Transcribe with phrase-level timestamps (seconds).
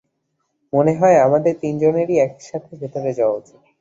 [0.73, 3.61] মনে হয় আমাদের তিনজনেরই একসাথে ভেতরে যাওয়া উচিত।